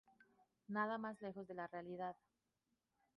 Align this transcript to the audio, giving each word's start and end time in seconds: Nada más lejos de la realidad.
Nada 0.67 0.97
más 0.97 1.21
lejos 1.21 1.45
de 1.47 1.53
la 1.53 1.67
realidad. 1.67 2.15